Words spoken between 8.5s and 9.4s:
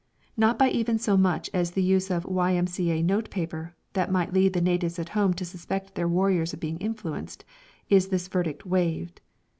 waived.